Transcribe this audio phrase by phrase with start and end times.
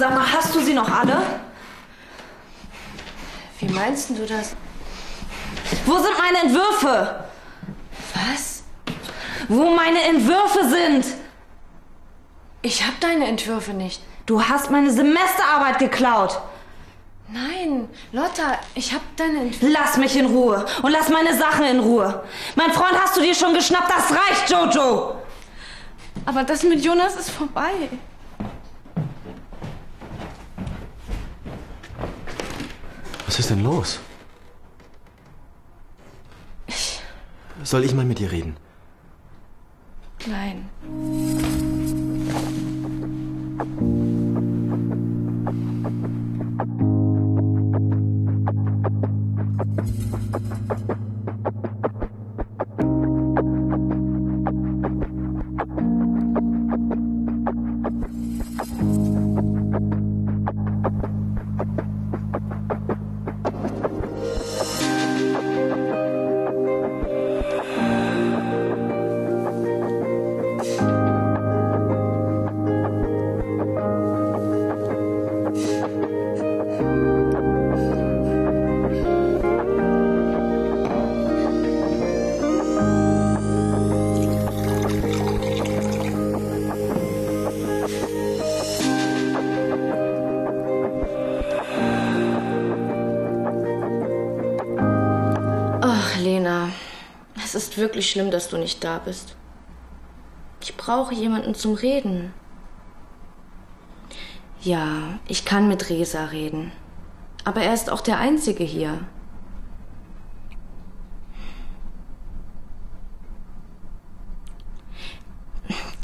[0.00, 1.20] Sag mal, hast du sie noch alle?
[3.58, 4.56] Wie meinst du das?
[5.84, 7.24] Wo sind meine Entwürfe?
[8.14, 8.62] Was?
[9.48, 11.04] Wo meine Entwürfe sind?
[12.62, 14.00] Ich hab deine Entwürfe nicht.
[14.24, 16.40] Du hast meine Semesterarbeit geklaut.
[17.28, 19.70] Nein, Lotta, ich hab deine Entwürfe.
[19.70, 22.24] Lass mich in Ruhe und lass meine Sachen in Ruhe.
[22.56, 25.16] Mein Freund hast du dir schon geschnappt, das reicht, Jojo.
[26.24, 27.90] Aber das mit Jonas ist vorbei.
[33.40, 33.98] Ist denn los?
[37.64, 38.56] Soll ich mal mit dir reden?
[40.26, 40.68] Nein.
[97.54, 99.34] Es ist wirklich schlimm, dass du nicht da bist.
[100.60, 102.32] Ich brauche jemanden zum Reden.
[104.62, 106.70] Ja, ich kann mit Resa reden.
[107.44, 109.00] Aber er ist auch der Einzige hier.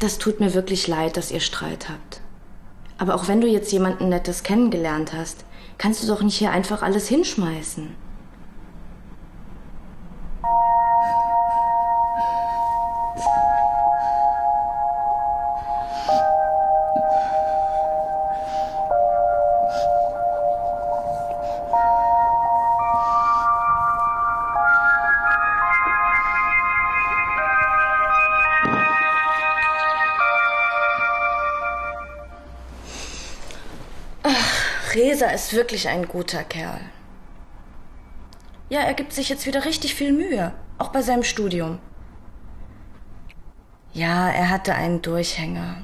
[0.01, 2.21] Das tut mir wirklich leid, dass ihr Streit habt.
[2.99, 5.45] Aber auch wenn du jetzt jemanden Nettes kennengelernt hast,
[5.79, 8.06] kannst du doch nicht hier einfach alles hinschmeißen.
[34.97, 36.81] Resa ist wirklich ein guter Kerl.
[38.71, 41.79] Ja, er gibt sich jetzt wieder richtig viel Mühe, auch bei seinem Studium.
[43.93, 45.83] Ja, er hatte einen Durchhänger.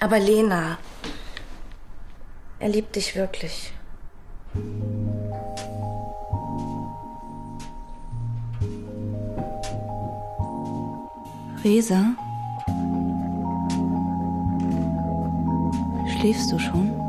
[0.00, 0.78] Aber Lena,
[2.60, 3.74] er liebt dich wirklich.
[11.62, 12.14] Resa?
[16.18, 17.05] Schläfst du schon?